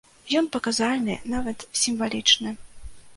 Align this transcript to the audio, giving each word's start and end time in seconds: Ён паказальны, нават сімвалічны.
Ён 0.39 0.45
паказальны, 0.55 1.17
нават 1.33 1.65
сімвалічны. 1.81 2.55